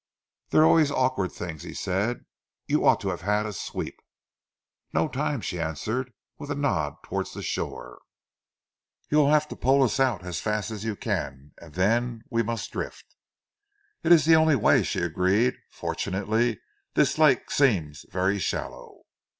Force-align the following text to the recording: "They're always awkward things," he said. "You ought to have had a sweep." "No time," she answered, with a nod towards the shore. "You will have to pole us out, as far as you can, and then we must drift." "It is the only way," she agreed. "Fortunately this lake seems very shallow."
"They're 0.49 0.65
always 0.65 0.89
awkward 0.89 1.31
things," 1.31 1.61
he 1.61 1.75
said. 1.75 2.25
"You 2.65 2.87
ought 2.87 3.01
to 3.01 3.09
have 3.09 3.21
had 3.21 3.45
a 3.45 3.53
sweep." 3.53 3.93
"No 4.93 5.07
time," 5.07 5.41
she 5.41 5.59
answered, 5.59 6.11
with 6.39 6.49
a 6.49 6.55
nod 6.55 6.95
towards 7.03 7.35
the 7.35 7.43
shore. 7.43 8.01
"You 9.11 9.19
will 9.19 9.29
have 9.29 9.47
to 9.49 9.55
pole 9.55 9.83
us 9.83 9.99
out, 9.99 10.23
as 10.25 10.41
far 10.41 10.53
as 10.53 10.83
you 10.83 10.95
can, 10.95 11.51
and 11.61 11.75
then 11.75 12.23
we 12.31 12.41
must 12.41 12.71
drift." 12.71 13.15
"It 14.01 14.11
is 14.11 14.25
the 14.25 14.35
only 14.35 14.55
way," 14.55 14.81
she 14.81 15.01
agreed. 15.03 15.53
"Fortunately 15.69 16.59
this 16.95 17.19
lake 17.19 17.51
seems 17.51 18.03
very 18.09 18.39
shallow." 18.39 19.01